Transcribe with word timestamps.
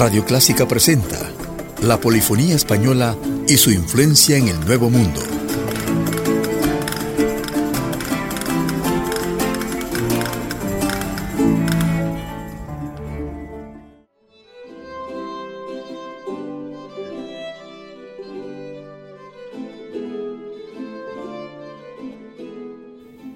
Radio 0.00 0.24
Clásica 0.24 0.66
presenta 0.66 1.30
la 1.82 2.00
polifonía 2.00 2.54
española 2.54 3.18
y 3.46 3.58
su 3.58 3.70
influencia 3.70 4.38
en 4.38 4.48
el 4.48 4.58
Nuevo 4.60 4.88
Mundo. 4.88 5.20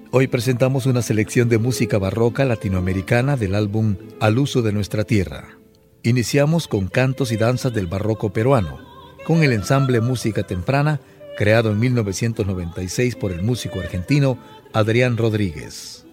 Hoy 0.09 0.25
presentamos 0.25 0.87
una 0.87 1.03
selección 1.03 1.47
de 1.47 1.59
música 1.59 1.99
barroca 1.99 2.43
latinoamericana 2.43 3.37
del 3.37 3.53
álbum 3.53 3.97
Al 4.19 4.39
uso 4.39 4.63
de 4.63 4.73
nuestra 4.73 5.03
tierra. 5.03 5.59
Iniciamos 6.05 6.67
con 6.67 6.85
cantos 6.87 7.31
y 7.31 7.35
danzas 7.35 7.73
del 7.73 7.87
barroco 7.87 8.31
peruano, 8.31 8.77
con 9.25 9.41
el 9.41 9.51
ensamble 9.51 10.01
Música 10.01 10.43
Temprana, 10.43 11.01
creado 11.35 11.71
en 11.71 11.79
1996 11.79 13.15
por 13.15 13.31
el 13.31 13.41
músico 13.41 13.79
argentino 13.79 14.37
Adrián 14.71 15.17
Rodríguez. 15.17 16.05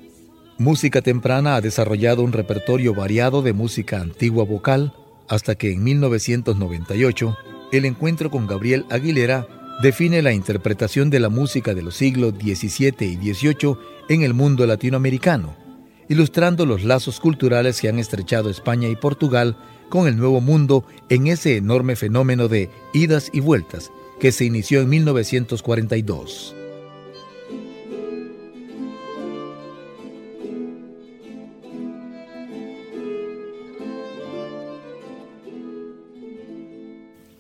Música 0.56 1.02
Temprana 1.02 1.56
ha 1.56 1.60
desarrollado 1.60 2.22
un 2.22 2.32
repertorio 2.32 2.94
variado 2.94 3.42
de 3.42 3.52
música 3.52 4.00
antigua 4.00 4.44
vocal, 4.44 4.94
hasta 5.28 5.56
que 5.56 5.72
en 5.72 5.84
1998 5.84 7.36
el 7.70 7.84
encuentro 7.84 8.30
con 8.30 8.46
Gabriel 8.46 8.86
Aguilera 8.88 9.46
define 9.82 10.22
la 10.22 10.32
interpretación 10.32 11.10
de 11.10 11.20
la 11.20 11.28
música 11.28 11.74
de 11.74 11.82
los 11.82 11.96
siglos 11.96 12.32
XVII 12.40 12.94
y 13.00 13.34
XVIII 13.34 13.76
en 14.08 14.22
el 14.22 14.32
mundo 14.32 14.64
latinoamericano, 14.64 15.54
ilustrando 16.08 16.64
los 16.64 16.82
lazos 16.82 17.20
culturales 17.20 17.78
que 17.78 17.90
han 17.90 17.98
estrechado 17.98 18.48
España 18.48 18.88
y 18.88 18.96
Portugal 18.96 19.58
con 19.92 20.08
el 20.08 20.16
Nuevo 20.16 20.40
Mundo 20.40 20.86
en 21.10 21.26
ese 21.26 21.58
enorme 21.58 21.96
fenómeno 21.96 22.48
de 22.48 22.70
idas 22.94 23.28
y 23.30 23.40
vueltas 23.40 23.92
que 24.18 24.32
se 24.32 24.46
inició 24.46 24.80
en 24.80 24.88
1942. 24.88 26.56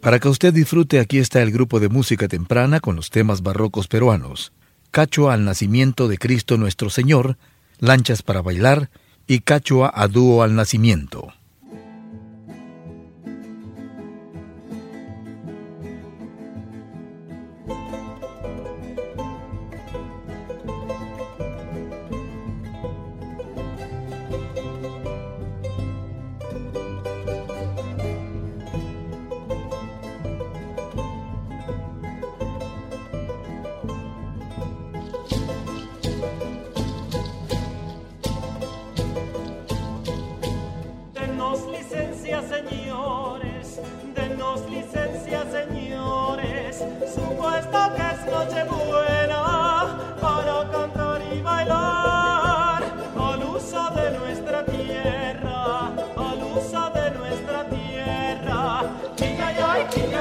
Para 0.02 0.18
que 0.20 0.28
usted 0.28 0.52
disfrute, 0.52 1.00
aquí 1.00 1.16
está 1.16 1.40
el 1.40 1.52
grupo 1.52 1.80
de 1.80 1.88
música 1.88 2.28
temprana 2.28 2.80
con 2.80 2.96
los 2.96 3.08
temas 3.08 3.42
barrocos 3.42 3.88
peruanos. 3.88 4.52
Cachua 4.90 5.32
al 5.32 5.46
nacimiento 5.46 6.06
de 6.06 6.18
Cristo 6.18 6.58
nuestro 6.58 6.90
Señor, 6.90 7.38
Lanchas 7.78 8.20
para 8.22 8.42
bailar 8.42 8.90
y 9.26 9.38
Cachua 9.40 9.90
a 9.94 10.06
dúo 10.06 10.42
al 10.42 10.54
nacimiento. 10.54 11.32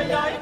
ay, 0.02 0.12
ay. 0.14 0.41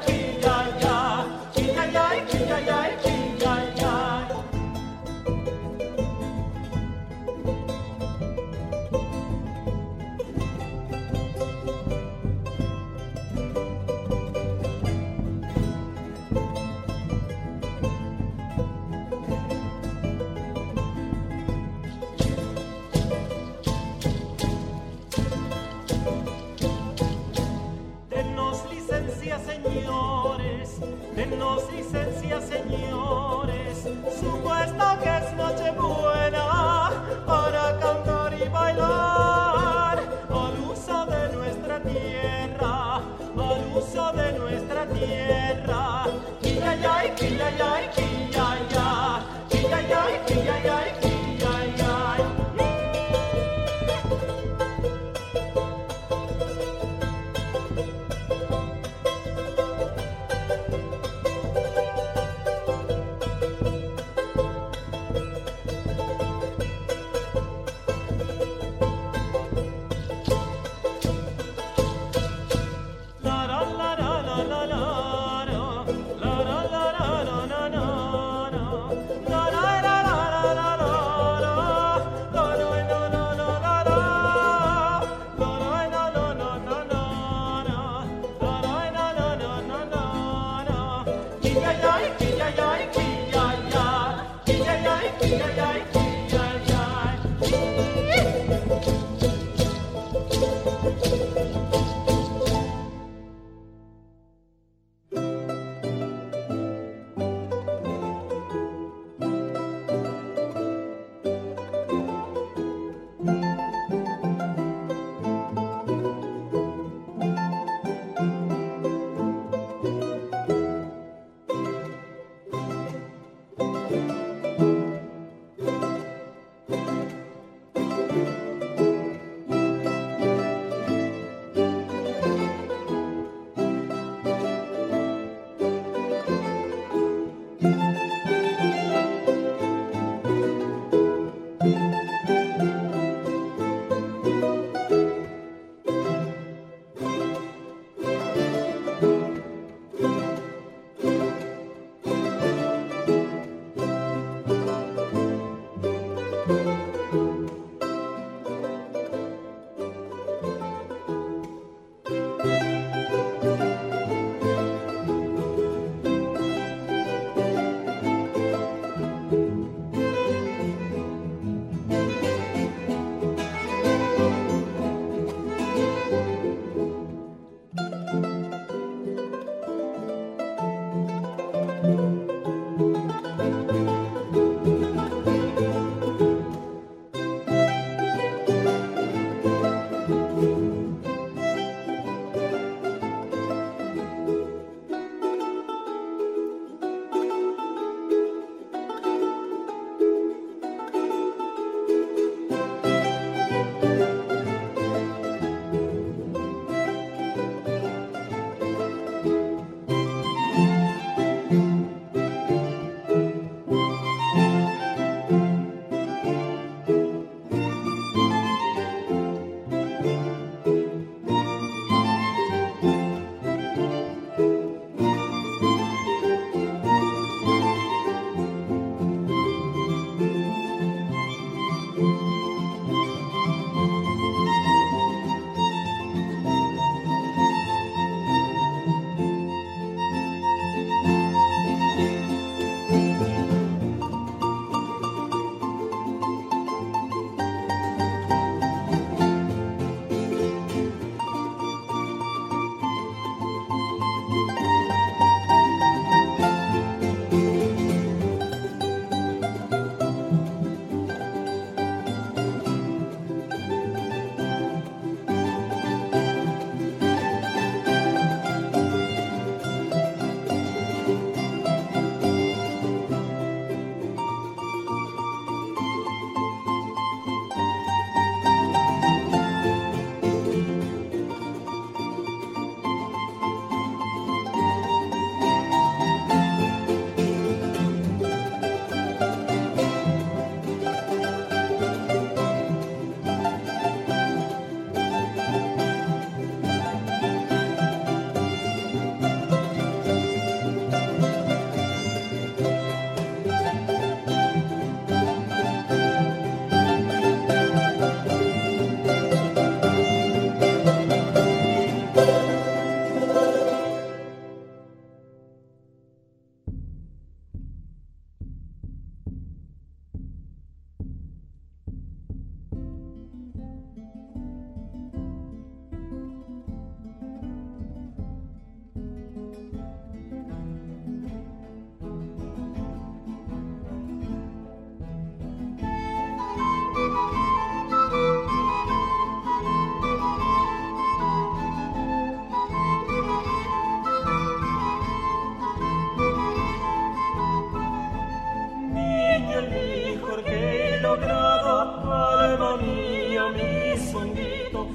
Por 354.72 354.86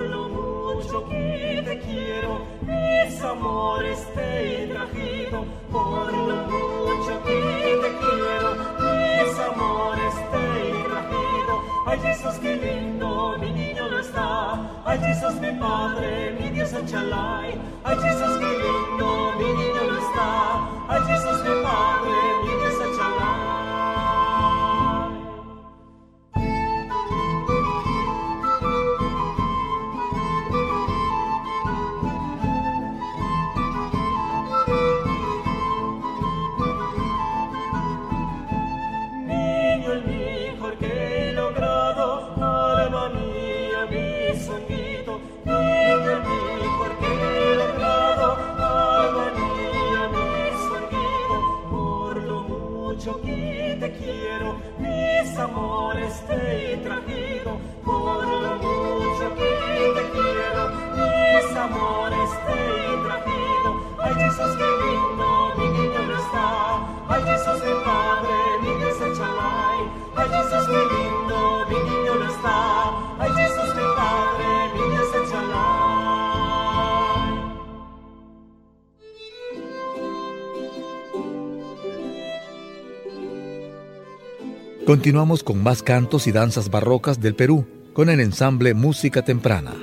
lo 0.00 0.28
mucho 0.28 1.08
que 1.08 1.62
te 1.64 1.78
quiero, 1.80 2.40
mi 2.60 3.24
amor 3.24 3.84
está 3.84 4.42
y 4.42 4.68
trajito, 4.68 5.44
por 5.70 6.12
lo 6.12 6.36
mucho 6.48 7.22
que 7.24 7.78
te 7.82 7.90
quiero, 7.98 8.50
mi 8.78 8.94
amor 9.42 9.98
está 9.98 10.40
y 10.60 10.70
trajido, 10.84 11.54
ay 11.86 11.98
Jesús, 12.00 12.34
qué 12.42 12.56
lindo, 12.56 13.38
mi 13.38 13.52
niño 13.52 13.88
no 13.88 13.98
está, 13.98 14.82
ay 14.84 14.98
Jesús, 14.98 15.34
mi 15.40 15.52
padre, 15.52 16.36
mi 16.38 16.50
Dios 16.50 16.72
en 16.74 16.86
Chalai, 16.86 17.58
ay 17.84 17.96
Jesús, 17.96 18.38
qué 18.38 18.48
lindo. 18.58 18.81
Continuamos 85.02 85.42
con 85.42 85.60
más 85.60 85.82
cantos 85.82 86.28
y 86.28 86.30
danzas 86.30 86.70
barrocas 86.70 87.20
del 87.20 87.34
Perú, 87.34 87.66
con 87.92 88.08
el 88.08 88.20
ensamble 88.20 88.72
Música 88.72 89.22
Temprana. 89.22 89.74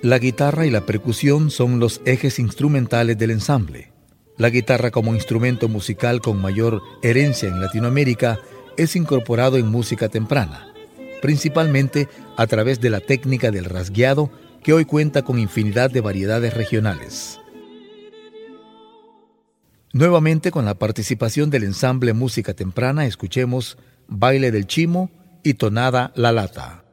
La 0.00 0.18
guitarra 0.18 0.64
y 0.64 0.70
la 0.70 0.86
percusión 0.86 1.50
son 1.50 1.80
los 1.80 2.00
ejes 2.06 2.38
instrumentales 2.38 3.18
del 3.18 3.32
ensamble. 3.32 3.92
La 4.38 4.48
guitarra 4.48 4.90
como 4.90 5.14
instrumento 5.14 5.68
musical 5.68 6.22
con 6.22 6.40
mayor 6.40 6.80
herencia 7.02 7.46
en 7.46 7.60
Latinoamérica 7.60 8.38
es 8.78 8.96
incorporado 8.96 9.58
en 9.58 9.68
música 9.68 10.08
temprana, 10.08 10.72
principalmente 11.20 12.08
a 12.38 12.46
través 12.46 12.80
de 12.80 12.88
la 12.88 13.00
técnica 13.00 13.50
del 13.50 13.66
rasgueado 13.66 14.30
que 14.62 14.72
hoy 14.72 14.86
cuenta 14.86 15.20
con 15.20 15.38
infinidad 15.38 15.90
de 15.90 16.00
variedades 16.00 16.54
regionales. 16.54 17.38
Nuevamente 19.92 20.50
con 20.50 20.64
la 20.64 20.74
participación 20.74 21.50
del 21.50 21.64
ensamble 21.64 22.14
Música 22.14 22.54
Temprana 22.54 23.04
escuchemos 23.04 23.76
Baile 24.08 24.50
del 24.50 24.66
Chimo 24.66 25.10
y 25.42 25.54
Tonada 25.54 26.12
La 26.14 26.32
Lata. 26.32 26.83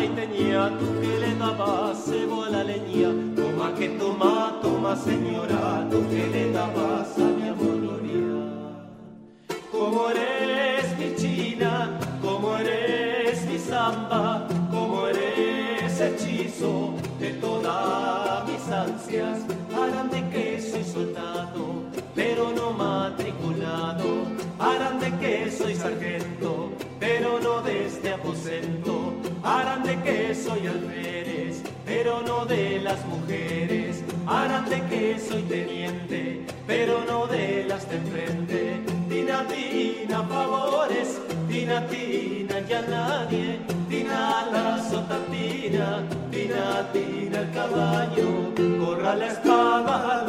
Toma 0.00 0.16
paiteña 0.16 0.78
tú 0.78 1.00
que 1.00 1.18
le 1.18 1.34
dabas 1.36 2.04
cebola 2.04 2.64
leña. 2.64 3.10
Toma 3.36 3.74
que 3.74 3.88
toma 3.90 4.58
toma 4.62 4.96
señora 4.96 5.86
tú 5.90 6.08
que 6.08 6.26
le 6.28 6.52
dabas 6.52 7.18
a 7.18 7.28
mi 7.36 7.48
amor 7.48 7.80
gloria. 7.80 8.30
Como 9.70 10.10
eres 10.10 10.98
mi 10.98 11.14
china 11.16 11.98
como 12.22 12.56
eres 12.56 13.44
mi 13.46 13.58
samba 13.58 14.46
hechizo 16.00 16.94
de 17.18 17.30
todas 17.34 18.46
mis 18.48 18.68
ansias. 18.68 19.38
Harán 19.74 20.10
de 20.10 20.28
que 20.30 20.60
soy 20.60 20.84
soldado, 20.84 21.84
pero 22.14 22.50
no 22.52 22.72
matriculado, 22.72 24.26
harán 24.58 24.98
de 24.98 25.10
que 25.18 25.50
soy 25.50 25.74
sargento, 25.74 26.70
pero 26.98 27.38
no 27.40 27.62
de 27.62 27.86
este 27.86 28.12
aposento, 28.12 28.79
de 29.90 30.02
que 30.02 30.34
soy 30.36 30.68
alférez, 30.68 31.62
pero 31.84 32.22
no 32.22 32.46
de 32.46 32.78
las 32.78 33.04
mujeres, 33.06 34.04
harán 34.24 34.68
de 34.70 34.80
que 34.86 35.18
soy 35.18 35.42
teniente, 35.42 36.46
pero 36.64 37.04
no 37.04 37.26
de 37.26 37.64
las 37.64 37.88
de 37.90 37.96
enfrente, 37.96 38.80
tina, 39.08 39.44
tina, 39.48 40.22
favores, 40.28 41.20
tina, 41.48 41.84
tina, 41.88 42.60
ya 42.68 42.82
nadie. 42.82 43.58
Tina 43.88 44.46
la 44.52 44.78
sotatina, 44.88 46.04
tina, 46.30 46.88
tina 46.92 47.40
el 47.40 47.50
caballo, 47.52 48.28
corra 48.78 49.16
la 49.16 49.26
espada 49.26 50.24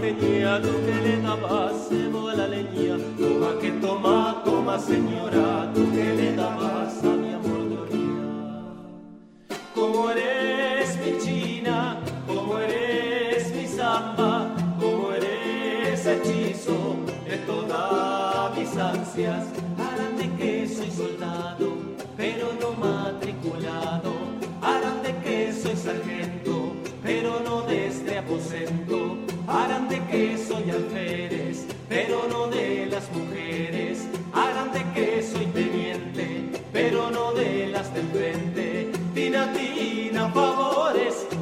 tenía 0.00 0.60
tú 0.60 0.72
que 0.84 0.94
le 1.06 1.22
dabas 1.22 1.88
cebo 1.88 2.30
la 2.30 2.46
leña. 2.46 2.96
Toma 3.18 3.58
que 3.60 3.70
toma, 3.80 4.42
toma, 4.44 4.78
señora, 4.78 5.70
tú 5.74 5.90
que 5.90 6.14
le 6.14 6.36
dabas 6.36 7.02
a 7.02 7.08
mi 7.08 7.32
amor 7.32 7.68
gloria. 7.70 7.98
Como 9.74 10.10
eres 10.10 10.98
mi 10.98 11.18
china, 11.18 11.98
como 12.26 12.58
eres 12.58 13.54
mi 13.54 13.66
samba, 13.66 14.54
como 14.78 15.12
eres 15.12 16.06
hechizo 16.06 16.96
de 17.28 17.36
todas 17.38 18.56
mis 18.56 18.76
ansias. 18.76 19.44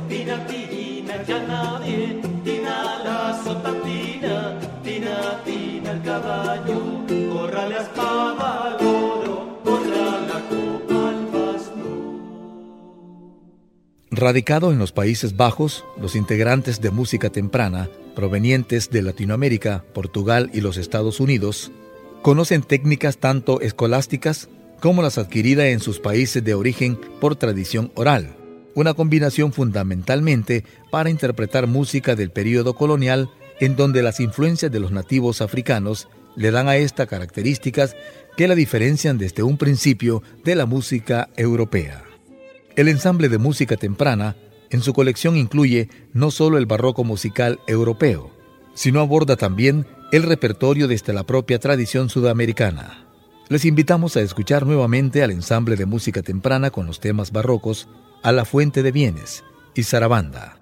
Tina, 0.08 0.46
tina, 0.46 1.22
ya 1.26 1.38
nadie. 1.46 2.20
Tina 2.44 3.02
la 3.04 3.42
tina, 4.82 5.42
tina 5.44 5.92
el 5.92 6.02
caballo. 6.02 7.02
Espada 7.82 8.64
al 8.66 8.86
oro, 8.86 9.60
corra 9.64 10.20
la 10.28 10.40
copa 10.48 11.08
al 11.10 11.28
Radicado 14.10 14.72
en 14.72 14.78
los 14.78 14.92
Países 14.92 15.36
Bajos, 15.36 15.84
los 16.00 16.16
integrantes 16.16 16.80
de 16.80 16.90
música 16.90 17.30
temprana, 17.30 17.88
provenientes 18.14 18.90
de 18.90 19.02
Latinoamérica, 19.02 19.84
Portugal 19.94 20.50
y 20.52 20.60
los 20.60 20.76
Estados 20.76 21.18
Unidos, 21.20 21.72
conocen 22.22 22.62
técnicas 22.62 23.18
tanto 23.18 23.60
escolásticas 23.60 24.48
como 24.80 25.02
las 25.02 25.18
adquiridas 25.18 25.66
en 25.66 25.80
sus 25.80 25.98
países 25.98 26.44
de 26.44 26.54
origen 26.54 26.98
por 27.20 27.36
tradición 27.36 27.90
oral, 27.94 28.36
una 28.74 28.94
combinación 28.94 29.52
fundamentalmente 29.52 30.64
para 30.90 31.10
interpretar 31.10 31.66
música 31.66 32.14
del 32.14 32.30
período 32.30 32.74
colonial 32.74 33.30
en 33.60 33.76
donde 33.76 34.02
las 34.02 34.20
influencias 34.20 34.72
de 34.72 34.80
los 34.80 34.92
nativos 34.92 35.40
africanos 35.40 36.08
le 36.36 36.50
dan 36.50 36.68
a 36.68 36.76
esta 36.76 37.06
características 37.06 37.96
que 38.36 38.48
la 38.48 38.54
diferencian 38.54 39.18
desde 39.18 39.42
un 39.42 39.58
principio 39.58 40.22
de 40.44 40.54
la 40.54 40.66
música 40.66 41.28
europea. 41.36 42.04
El 42.76 42.88
ensamble 42.88 43.28
de 43.28 43.38
música 43.38 43.76
temprana 43.76 44.36
en 44.70 44.80
su 44.80 44.94
colección 44.94 45.36
incluye 45.36 45.90
no 46.14 46.30
solo 46.30 46.56
el 46.56 46.66
barroco 46.66 47.04
musical 47.04 47.60
europeo, 47.66 48.30
sino 48.74 49.00
aborda 49.00 49.36
también 49.36 49.86
el 50.12 50.22
repertorio 50.22 50.88
desde 50.88 51.12
la 51.12 51.24
propia 51.24 51.58
tradición 51.58 52.08
sudamericana. 52.08 53.06
Les 53.48 53.66
invitamos 53.66 54.16
a 54.16 54.22
escuchar 54.22 54.64
nuevamente 54.64 55.22
al 55.22 55.30
ensamble 55.30 55.76
de 55.76 55.84
música 55.84 56.22
temprana 56.22 56.70
con 56.70 56.86
los 56.86 57.00
temas 57.00 57.32
barrocos 57.32 57.88
A 58.22 58.30
la 58.30 58.44
Fuente 58.44 58.84
de 58.84 58.92
Bienes 58.92 59.42
y 59.74 59.82
Sarabanda. 59.82 60.61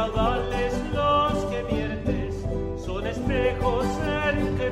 raudales 0.00 0.74
los 0.94 1.44
que 1.46 1.62
viertes 1.62 2.34
son 2.84 3.06
espejos 3.06 3.86
en 4.06 4.56
que 4.56 4.70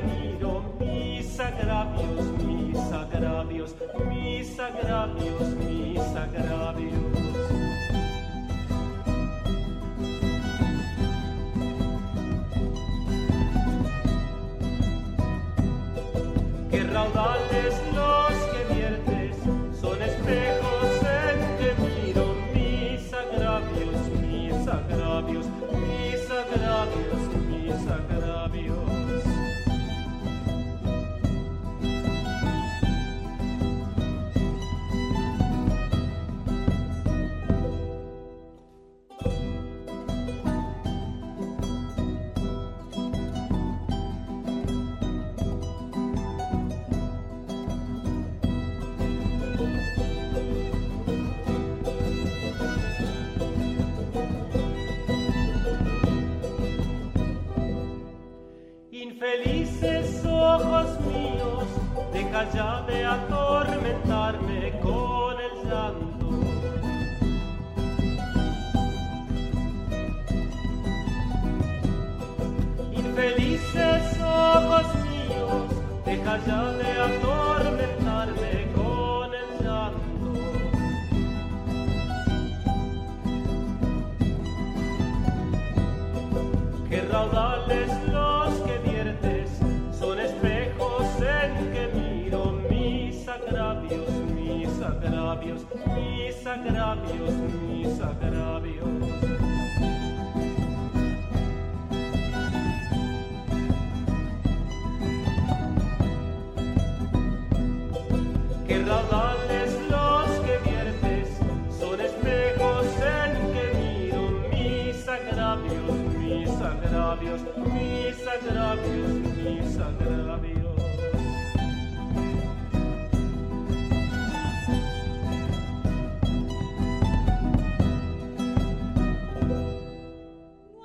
agravios, 1.40 2.24
mis 2.44 2.92
agravios, 2.92 3.74
mis 4.08 4.58
agravios, 4.58 5.48
mis 5.54 5.98
agravios. 5.98 7.27
Agravios, 93.58 94.08
mis 94.34 94.82
agravios, 94.82 95.66
mis 95.94 96.46
agravios, 96.46 97.32
mis 97.66 98.00
agravios. 98.00 98.88
que 108.66 108.84
raudales 108.84 109.72
los 109.90 110.30
que 110.44 110.58
viertes 110.68 111.28
son 111.80 112.00
espejos 112.00 112.86
en 113.02 113.52
que 113.52 113.64
miro 113.76 114.22
mis 114.52 115.08
agravios, 115.08 115.94
mis 116.18 116.50
agravios, 116.60 117.40
mis 117.74 118.26
agravios, 118.26 119.27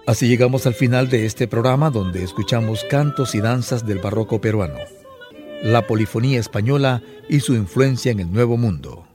Así 0.05 0.27
llegamos 0.27 0.67
al 0.67 0.73
final 0.73 1.09
de 1.09 1.25
este 1.25 1.47
programa 1.47 1.89
donde 1.89 2.23
escuchamos 2.23 2.83
cantos 2.89 3.35
y 3.35 3.41
danzas 3.41 3.85
del 3.85 3.99
barroco 3.99 4.41
peruano 4.41 4.79
la 5.63 5.87
polifonía 5.87 6.41
española 6.41 7.01
y 7.29 7.39
su 7.39 7.55
influencia 7.55 8.11
en 8.11 8.19
el 8.19 8.31
Nuevo 8.31 8.57
Mundo. 8.57 9.07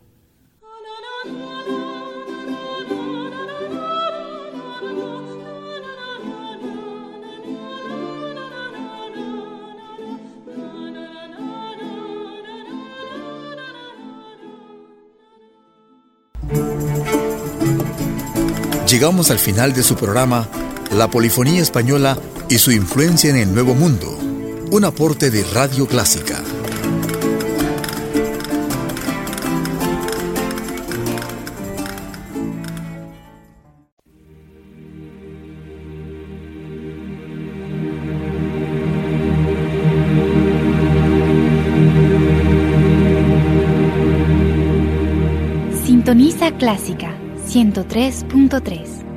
Llegamos 18.88 19.30
al 19.30 19.38
final 19.38 19.74
de 19.74 19.82
su 19.82 19.94
programa 19.96 20.48
La 20.98 21.08
Polifonía 21.08 21.62
Española 21.62 22.18
y 22.48 22.58
su 22.58 22.72
influencia 22.72 23.30
en 23.30 23.36
el 23.36 23.54
Nuevo 23.54 23.72
Mundo 23.76 24.18
un 24.72 24.84
aporte 24.84 25.30
de 25.30 25.44
Radio 25.44 25.86
Clásica. 25.86 26.42
Sintoniza 45.84 46.50
Clásica 46.58 47.14
103.3 47.46 49.07